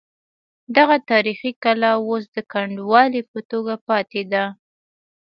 دغه 0.75 0.95
تاریخي 1.11 1.51
کلا 1.63 1.91
اوس 2.05 2.23
د 2.35 2.37
کنډوالې 2.51 3.21
په 3.31 3.39
توګه 3.51 3.73
پاتې 3.87 4.21
ده. 4.31 4.43